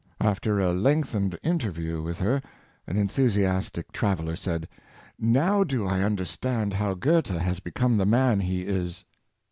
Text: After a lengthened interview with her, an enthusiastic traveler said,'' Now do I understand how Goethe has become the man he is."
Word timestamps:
After 0.19 0.59
a 0.59 0.73
lengthened 0.73 1.37
interview 1.43 2.01
with 2.01 2.17
her, 2.17 2.41
an 2.87 2.97
enthusiastic 2.97 3.91
traveler 3.91 4.35
said,'' 4.35 4.67
Now 5.45 5.63
do 5.63 5.85
I 5.85 6.01
understand 6.01 6.73
how 6.73 6.95
Goethe 6.95 7.27
has 7.27 7.59
become 7.59 7.97
the 7.97 8.05
man 8.07 8.39
he 8.39 8.61
is." 8.63 9.05